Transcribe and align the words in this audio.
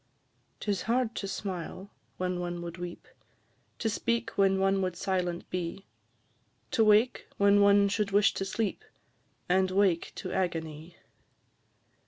'Tis 0.61 0.81
hard 0.89 1.13
to 1.13 1.27
smile 1.27 1.91
when 2.17 2.39
one 2.39 2.63
would 2.63 2.79
weep, 2.79 3.07
To 3.77 3.87
speak 3.87 4.31
when 4.31 4.57
one 4.57 4.81
would 4.81 4.95
silent 4.95 5.47
be; 5.51 5.85
To 6.71 6.83
wake 6.83 7.27
when 7.37 7.61
one 7.61 7.87
should 7.87 8.09
wish 8.09 8.33
to 8.33 8.43
sleep, 8.43 8.83
And 9.47 9.69
wake 9.69 10.11
to 10.15 10.31
agony. 10.31 10.97